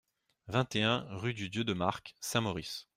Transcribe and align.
vingt 0.47 0.75
et 0.75 0.81
un, 0.81 1.05
rue 1.11 1.35
du 1.35 1.49
Dieu-de-Marcq, 1.51 2.15
Saint-Maurice. 2.21 2.87